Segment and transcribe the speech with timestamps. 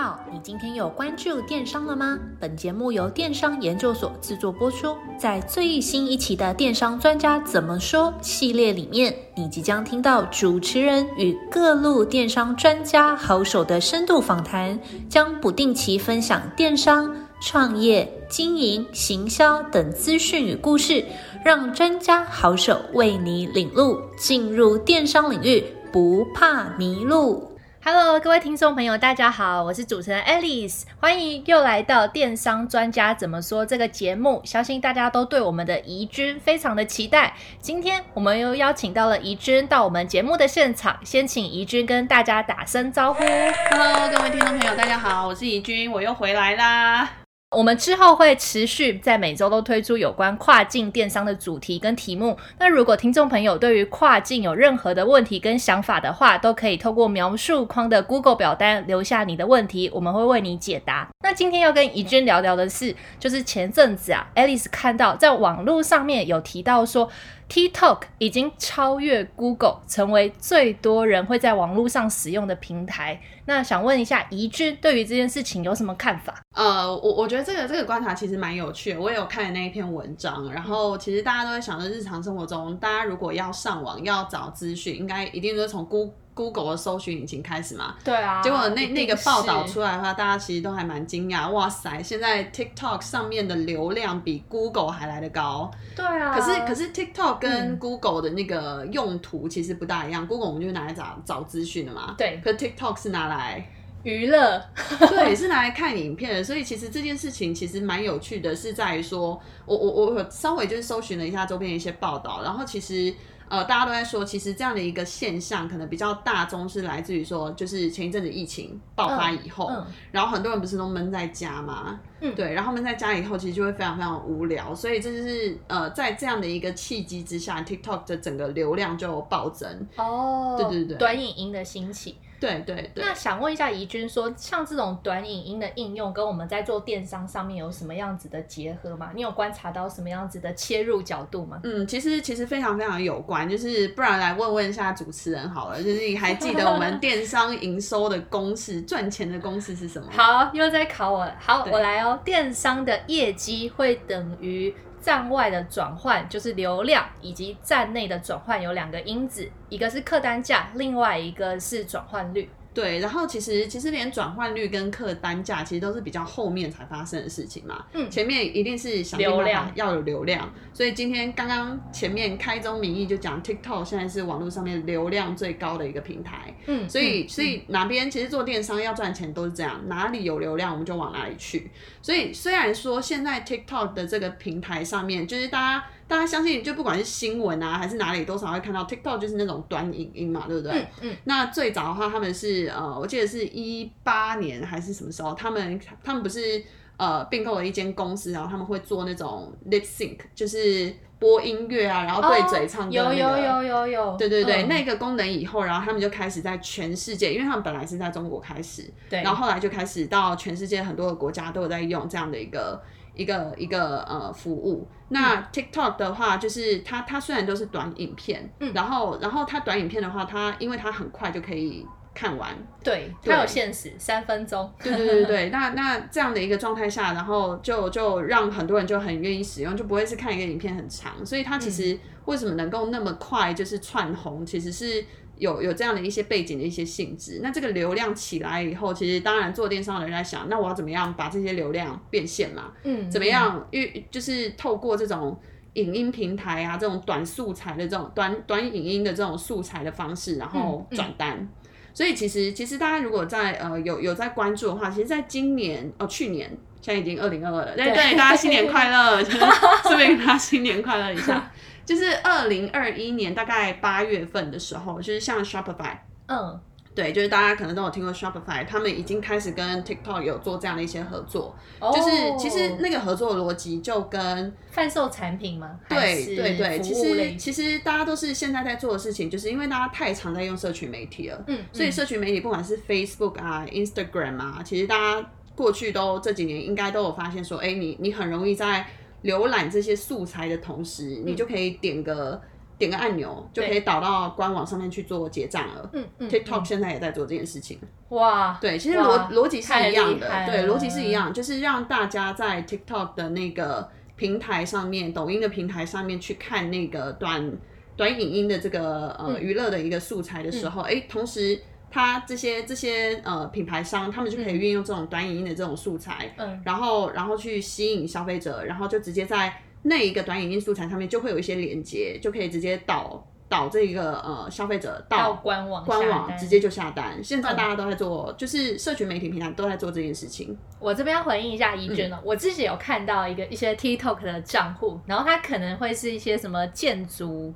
[0.00, 2.16] 好，你今天有关注电商了吗？
[2.38, 4.96] 本节目由电商研究所制作播出。
[5.18, 21.04] 在最新一期的《电商专家怎么说》系列里面，你即将听到主持人与各路电商专家好手的深度访谈，将不定期分享电商、创业、经营、行销等资讯与故事，
[21.44, 27.47] 让专家好手为你领路，进入电商领域不怕迷路。
[27.84, 34.42] Hello，各位听众朋友，大家好，我是主持人 Alice，欢迎又来到《电商专家怎么说》这个节目。
[34.44, 37.34] 相信大家都对我们的宜君非常的期待。
[37.60, 43.22] 今天我们又邀请到了宜君到我们节目的现场，先请宜君跟大家打声招呼。
[43.70, 47.27] Hello，各位听众朋友，大家好，我是宜君，我又回来啦。
[47.56, 52.36] 我们之后会持续在每周都推出有关跨境电商的主题跟题目。
[52.58, 61.08] 那如果听众朋友对于跨境有任何的问题跟想法的话，都可以透过描述框的 Google 表单留下你的问题，我们会为你解答。
[61.24, 67.08] 那今天要跟怡君聊聊的是，就是前阵子啊，Alice 看到在网络上面有提到说。
[67.48, 73.20] TikTok 已经超越 Google，成为最多人会在网络上使用的平台。
[73.46, 76.42] 那想问一下怡君，对于这件事情有什么看法？
[76.54, 79.00] 呃，我我觉得这个这个观察其实蛮有趣的。
[79.00, 86.14] 我也有看那一篇文章，然后其实大家都会想着日常生活中，大家如果要上网要找资讯，应该一定都是从 Google。
[86.38, 87.96] Google 的搜寻引擎开始嘛？
[88.04, 88.40] 对啊。
[88.40, 91.50] 结果那那个报道出来的话，大家其实都还蛮惊讶。
[91.50, 95.68] 哇塞，现在 TikTok 上面的流量比 Google 还来得高。
[95.96, 96.38] 对啊。
[96.38, 100.24] 可是可是 TikTok 跟 Google 的那个用途其实不大一样。
[100.24, 102.14] 嗯、Google 我们就拿来找找资讯的嘛。
[102.16, 102.40] 对。
[102.44, 103.68] 可 TikTok 是拿来
[104.04, 104.62] 娱乐。
[105.10, 106.44] 对，是拿来看影片的。
[106.44, 113.12] 所以其实这件事情其实蛮有趣的，是在于说，我我我稍微就是搜寻了一下周边的一些报道，然后其实。
[113.48, 129.86] 呃，大家都在说，其实这样的一个现象可能比较大宗是来自于说，就是前一阵子疫情爆发以后，嗯嗯、然后很多人不是都闷在家嘛，嗯，对，然后闷在家以后，其实就会非常非常无聊，所以这就是呃，在这样的一个契机之下，TikTok 的整个流量就暴增。
[129.96, 132.16] 哦，对对对，短影音的兴起。
[132.40, 139.10] 对对对，那想问一下怡君，说像这种短影音的应用，跟我们在做电商上面有什么样子的结合吗？
[139.14, 141.60] 你有观察到什么样子的切入角度吗？
[141.64, 150.08] 嗯，其实其实非常非常有关，就是不然来问问一下主持人好了，就是你还记得我们 电商营收的公式，赚钱的公式是什么？
[150.10, 151.34] 好，又在考我了。
[151.40, 152.18] 好，我来哦。
[152.24, 154.74] 电商的业绩会等于。
[155.00, 162.50] 站外的转换就是流量，以及站内的转换有两个因子，一个是客单价，另外一个是转换率。
[162.74, 167.84] 对，然后其实其实连转换率跟客单价其实都是比较后面才发生的事情嘛。
[167.92, 176.54] 嗯，前面一定是想流量要有流量，所以今天刚刚前面开宗明义就讲 TikTok 现在是网络上面流量最高的一个平台。
[176.66, 181.70] 嗯，所以所以哪边其实做电商要赚钱都是这样，哪里有流量我们就往哪里去。
[182.00, 185.84] 所以虽然说现在 TikTok 的这个平台上面就是大家。
[186.08, 190.72] 大家相信，就不管是新闻啊，还是哪里，多少会看到 TikTok 就是那种短影音嘛，对不对？
[190.72, 190.88] 嗯。
[191.02, 196.64] 嗯，那最早的话，他们是呃，我记得是一八年还是什么时候，他们他们不是
[196.96, 203.14] 呃并购了一间公司，然后他们会做那种 lip sync，就是播音乐啊，然后对嘴唱歌，那个。
[203.14, 204.16] 有有有有有。
[204.16, 212.80] 对对对，嗯、那个功能以后，然后他们就开始在全世界，因为他们本来是在中国开始，对，然后后来就开始到全世界很多的国家都有在用这样的一个。
[213.18, 221.84] 一个一个呃服务，那 TikTok 的话，就是它它虽然都是短影片，嗯，然后然后它短影片的话，它因为它很快就可以
[222.14, 235.04] 看完，对，它有限时三分钟，对对对对， 那那这样的一个状态下，然后就就让很多人就很愿意使用，就不会是看一个影片很长，所以它其实为什么能够那么快就是窜红，其实是。
[235.38, 242.72] 有有这样的一些背景的一些性质，那这个流量起来以后，其实当然做电商的人在想，那我要怎么样把这些流量变现嘛？
[242.82, 243.66] 嗯，怎么样？
[243.70, 245.38] 因为就是透过这种
[245.74, 251.36] 影音平台啊，这种短素材的这种短短影音的这种素材的方式，然后转单。
[251.36, 251.48] 嗯嗯、
[251.94, 259.22] 所以其实其实大家如果在呃有有在关注的话，其实在今年哦去年现在已经二零二二了，对对，大家新年快乐，
[259.84, 261.50] 顺便给大家新年快乐一下。
[261.88, 265.96] 就是二零二一年大概八月份的时候，就是像 Shopify，
[266.26, 266.60] 嗯，
[266.94, 271.56] 对，就是大家可能都有听过 Shopify，他们已经开始跟 TikTok 有做这样的一些合作。
[271.80, 275.80] 哦，就是其实那个合作逻辑就跟贩售产品吗？
[275.88, 288.86] 对对对，其实其实大家都是现在在做的事情，就是因为大家太常在用社群媒体了，嗯，所以社群媒体不管是 Facebook 啊、Instagram 啊，其实大家过去都这几年应该都有发现说，哎，你你很容易在
[289.24, 292.40] 浏览这些素材的同时，你就可以点个
[292.76, 295.90] 点个按钮就可以导到官网上面去做结账了。
[295.92, 296.30] 嗯嗯。
[296.30, 297.78] TikTok 现在也在做这件事情。
[298.10, 298.56] 哇。
[298.60, 300.28] 对，其实逻逻辑是一样的。
[300.46, 307.52] 对，逻辑是一样，就是让大家在 TikTok 的那个平台上面，抖音的平台上面去看那个短
[307.96, 319.62] 短影音的这个呃娱乐的一个素材的时候，哎、嗯，同时它这些这些呃品牌商，他们就可以运用这种短影音的这种素材，嗯，然后然后去吸引消费者，然后就直接在。
[319.80, 327.22] 那一个短影音素材上面就会有一些连接，就可以直接导导这个呃消费者到，到官网官网直接就下单。
[327.22, 330.58] 现在大家都在做，嗯、就是社群媒体平台都在做这件事情。
[330.80, 337.54] 我这边要回应一下怡君哦，嗯、我自己有看到一个一些 TikTok 的账户，然后它可能会是一些什么建筑。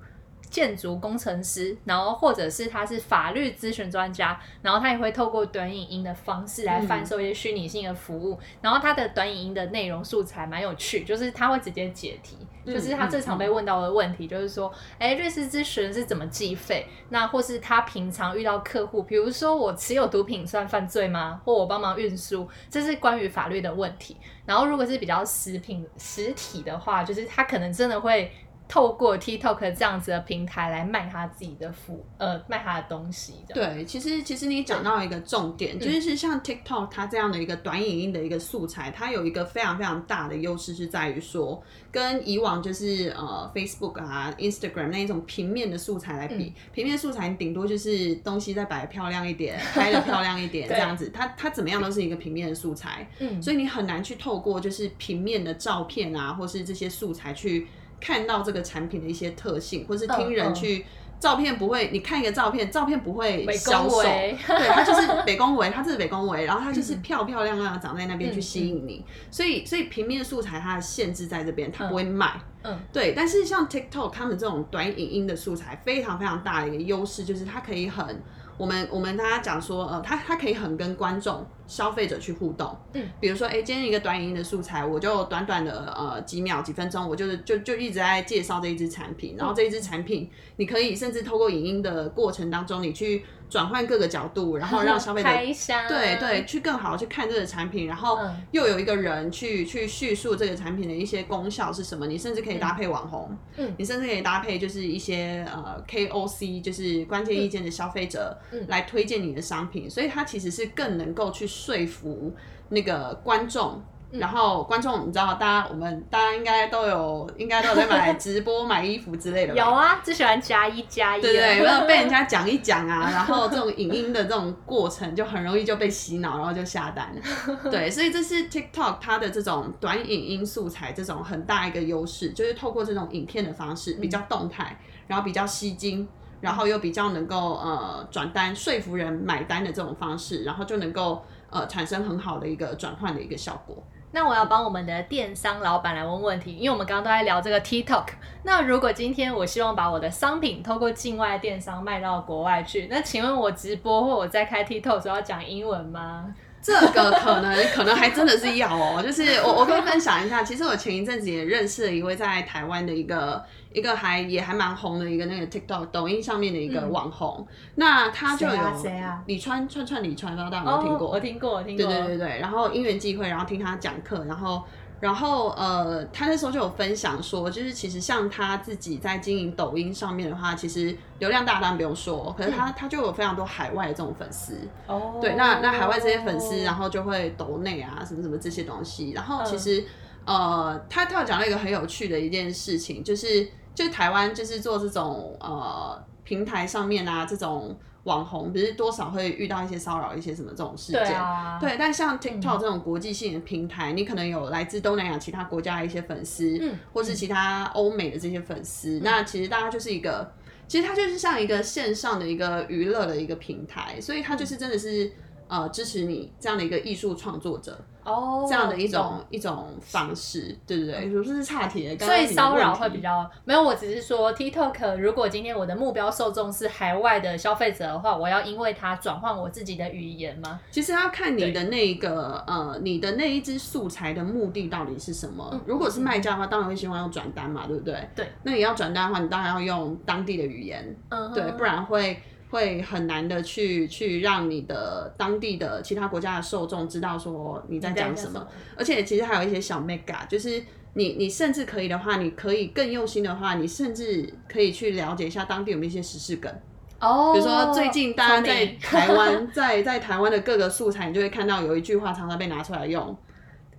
[0.52, 8.34] 建筑工程师，然后或者是他是法律咨询专家，然后他也会透过短影音的方式来贩售一些虚拟性的服务。
[8.34, 16.86] 嗯、然后他的短影音的内容素材蛮有趣，就是他会直接解题，嗯、就是他最常被问到的问题，就是说，哎、嗯，律师咨询是怎么计费？
[17.08, 21.40] 那或是他平常遇到客户，比如说我持有毒品算犯罪吗？
[21.46, 24.18] 或我帮忙运输，这是关于法律的问题。
[24.44, 28.30] 然后如果是比较实品实体的话，就是他可能真的会。
[28.72, 33.34] 透过 TikTok 这样子的平台来卖他自己的服，呃，卖他的东西。
[33.52, 53.06] 对，其实其实你讲到一个重点，就是像 TikTok 它这样的一个短影音的一个素材，嗯、它有一个非常非常大的优势是在于说，跟以往就是呃 Facebook 啊、Instagram 那一种平面的素材来比，嗯、平面素材顶多就是东西再摆漂亮一点， 拍的漂亮一点这样子，它它怎么样都是一个平面的素材。
[53.18, 57.68] 嗯，所以你很难去透过就是平面的照片啊，或是这些素材去。
[58.02, 60.84] 看到这个产品的一些特性，或是听人去、
[61.20, 78.20] 照片不会，你看一个照片，照片不会销售，对，它就是北宫维，它就是北宫维， 然后它就是漂漂亮亮的长在那边去吸引你，所以所以平面素材它的限制在这边，它不会卖，嗯，对，但是像 TikTok 他们这种短影音的素材非常非常大的一个优势就是它可以很。
[78.56, 82.76] 我们我们大家讲说，呃，他他可以很跟观众、消费者去互动。
[82.92, 93.24] 嗯，比如说，哎，今天一个短影音的素材，我就短短的呃几秒、几分钟，我就是就就一直在介绍这一支产品，然后这一支产品，你可以甚至透过影音的过程当中，你去。
[93.52, 98.18] 转换各个角度，然后让消费者 箱对对去更好去看这个产品，然后
[98.50, 102.06] 又有一个人去去叙述这个产品的一些功效是什么。
[102.06, 108.34] 你甚至可以搭配网红，嗯，你甚至可以搭配就是一些呃 KOC，就是关键意见的消费者
[108.68, 112.34] 来推荐你的商品，所以它其实是更能够去说服
[112.70, 113.82] 那个观众。
[114.12, 119.58] 然后观众，你知道，大家我们大家应该都有，应该都有在买直播买衣服之类的吧？
[119.58, 121.22] 有啊，最喜欢加一加一。
[121.22, 123.10] 对对，有没有被人家讲一讲啊？
[123.10, 127.10] 然后这种影音的这种过程，就很容易就被洗脑，然后就下单。
[127.70, 136.06] 对，所以这是 TikTok 它的这种短影音素材这种很大一个优势，就是透过这种影片的方式，比较动态，然后比较吸睛，
[136.42, 143.82] 然后又比较能够呃转单说服人买单的这种方式，然后就能够呃产生很好的一个转换的一个效果。
[144.12, 148.08] 那我要帮我们的电商老板来问问题，因为我们刚刚都在聊这个 TikTok。
[148.44, 156.34] 那如果今天我希望把我的商品透过境外电商卖到国外去，那请问我直播或我在开 TikTok 时候要讲英文吗？
[156.62, 169.22] 这个可能可能还真的是要哦， 就是我我可以分享一下，其实我前一阵子也认识了一位在台湾的一个一个还也还蛮红的一个那个 TikTok 抖音上面的一个网红，嗯、那他就有谁啊？
[169.26, 171.08] 李川串串李川，不知道大家有没有听过？
[171.08, 171.86] 我听过，我听过。
[171.86, 174.62] 对对对对，然后因缘际会，然后听他讲课，然后。
[175.02, 184.54] 然后呃，他那时候就有分享说，就是其实像他自己在经营抖音上面的话，其实流量大当然不用说，可是他、嗯、他就有非常多海外的这种粉丝。
[184.86, 185.18] 哦。
[185.20, 189.10] 对，那那海外这些粉丝，然后就会抖内啊，什么什么这些东西。
[189.10, 189.80] 然后其实、
[190.24, 197.76] 嗯、呃，他他有讲到一个很有趣的一件事情，就是就台湾就是做这种呃平台上面啊这种。
[198.04, 210.32] 网红不是多少会遇到一些骚扰，一些什么这种事件，对，啊、对，但像 TikTok 这种国际性的平台，嗯、你可能有来自东南亚其他国家的一些粉丝，嗯，或是其他欧美的这些粉丝，嗯、那其实大家就是一个，
[210.66, 215.12] 其实它就是像一个线上的一个娱乐的一个平台，所以它就是真的是
[215.52, 217.78] 呃支持你这样的一个艺术创作者。
[218.04, 221.06] 哦，这样的一种、oh, 一种方式，对不对？
[221.06, 223.62] 不是差题，所以骚扰会比较没有。
[223.62, 230.58] 我只是说，TikTok 如果今天我的目标受众是海外的消费者的话，我要因为它转换我自己的语言吗？
[230.72, 235.48] 其实要看你的那个对呃，你的那一支素材的目的到底是什么。
[235.52, 238.08] 嗯、如果是卖家的话，当然会希望用转单嘛，对不对？
[238.16, 238.26] 对。
[238.42, 242.20] 那你要转单的话，你当然要用当地的语言，嗯哼，对，不然会。
[242.52, 256.52] 会很难的去去让你的当地的其他国家的受众知道说你在讲什么，而且其实还有一些小 mega，就是你你甚至可以的话，你可以更用心的话，你甚至可以去了解一下当地有没有一些时事梗。
[257.00, 263.16] 哦，比如说最近大家在台湾，在在台湾的各个素材，你就会看到有一句话常常被拿出来用。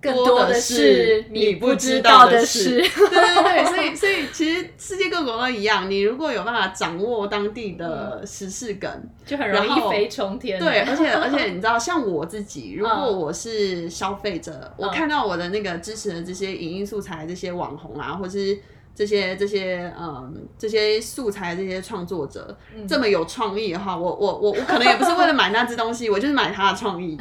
[0.04, 8.90] 更多的是你不知道的事，对对 对，所以所以其实世界各国都一样，你如果有办法掌握当地的时事梗，
[9.24, 10.60] 就很容易一飞冲天。
[10.60, 18.58] 对，而且而且 你知道，像我自己，如果我是消费者，嗯、我看到我的那个支持的这些影音素材，这些网红啊，或是。
[18.94, 27.18] 这些这些嗯，这些素材这些创作者、嗯、这么有创意的话，我我我我可能也不是为了买那只东西，我就是买他的创意，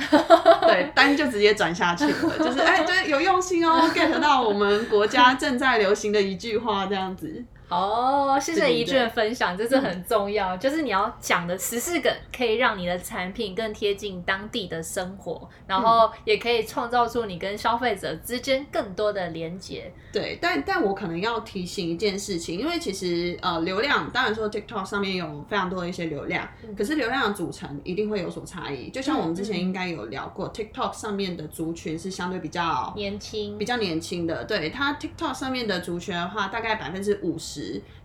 [0.61, 7.43] 对，单就直接转下去了，就是哎，对，有用心哦，get 到我们国家正在流行的一句话这样子。
[7.69, 10.55] 哦，谢谢一俊的分享，这是很重要。
[10.55, 19.91] 嗯、就是你要讲的十四个，可以让你的产品更贴近当地的生活，然后也可以创造出你跟消费者之间更多的连接。
[20.11, 28.91] 对，但但我可能要提醒一件事情，因为其实呃，流量当然说 TikTok 上面有非常多的一些流量，嗯、可是流量的组成一定会有所差异。
[28.91, 34.43] 就像我们之前应该有聊过、嗯、，TikTok 上面的族群是相对比较年轻，比较年轻的。
[34.43, 37.52] 对，它 TikTok 上面的族群的话，大概百分之五十。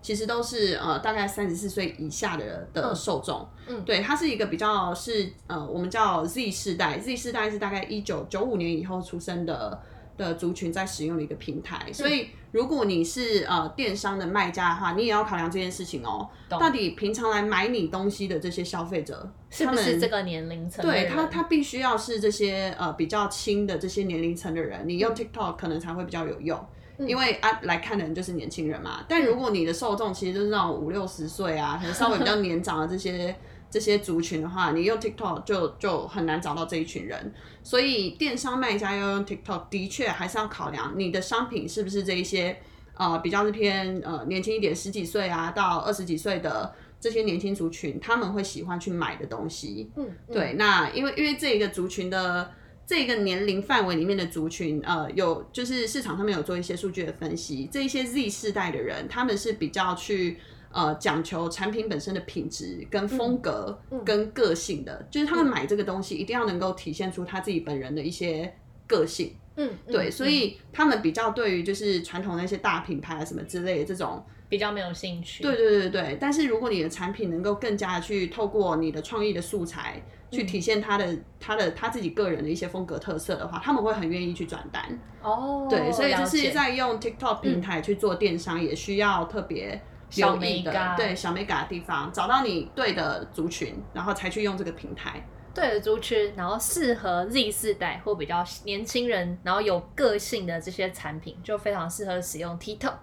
[0.02, 9.80] 其实都是呃大概三十四岁以下的的受众，嗯，对，它是一个比较是呃我们叫 Z 世代，Z 世代是大概一九九五年以后出生的
[10.16, 20.84] 的族群在使用的一个平台，嗯、所以如果你是呃电商的卖家的话，你也要考量这件事情哦，到底平常来买你东西的这些消费者是不是这个年龄层？
[20.84, 26.58] 对他，他必须要是这些呃比较轻的这些年龄层的人，你用 TikTok 可能才会比较有用。
[27.06, 29.04] 因为啊，来看的人就是年轻人嘛。
[29.08, 33.34] 但如果你的受众其实就是那种五六十岁啊， 可能稍微比较年长的这些
[33.70, 37.32] 这些族群的话，你用 TikTok 就就很难找到这一群人。
[37.62, 42.58] 所以电商卖家要用 TikTok，的确还是要考量你的商品是不是这一些
[42.94, 49.90] 呃比较是偏呃年轻一点，十几岁啊到二十几岁的这些年轻族群，他们会喜欢去买的东西。
[49.96, 50.54] 嗯，对。
[50.54, 52.50] 那因为因为这一个族群的。
[52.88, 60.38] 这个年龄范围里面的族群，呃，有就是市场上面有做一些数据的分析，这一些 Z 世代的人，他们是比较去
[60.72, 68.50] 呃讲求产品本身的品质跟风格跟个性的，嗯、就是他们买这个东西一定要能够体现出他自己本人的一些
[68.86, 69.34] 个性。
[69.56, 75.42] 嗯，对，嗯、所以他们比较对于就是传统的那些大品牌啊什么之类的这种比较没有兴趣。
[75.42, 80.02] 对对对对，但是如果你的产品能够更加的去透过你的创意的素材。
[80.30, 84.84] 去体现他的、嗯、他的他自己个人的一些风格特色的话，他们会很愿意去转单。
[85.22, 89.80] 哦，对，所以就是在用 TikTok 平台去做电商，嗯、也需要特别
[90.16, 95.26] 留意的，小对小 mega 的地方，找到你对的族群，然后才去用这个平台。
[95.54, 102.98] 对的族群，然后适合 Z 世代或比较年轻人，然后有个性的这些产品，就非常适合使用 TikTok。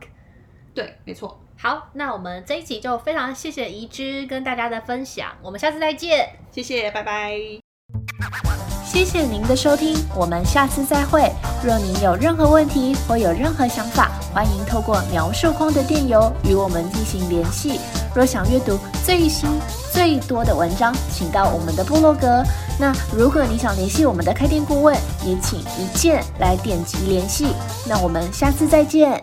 [0.75, 1.39] 对，没错。
[1.58, 7.34] 好，那我们这一集就非常谢谢宜之跟大家的分享，我们下次再见，谢谢，拜拜。
[8.84, 11.32] 谢谢您的收听，我们下次再会。
[11.63, 17.79] 若您有任何问题或有任何想法，欢迎透过描述框的电邮与我们进行联系。
[18.13, 19.50] 若想阅读最新
[19.91, 22.44] 最多的文章，请到我们的部落格。
[22.79, 27.48] 那如果你想联系我们的开店顾问，也请一键来点击联系。
[27.88, 29.22] 那我们下次再见。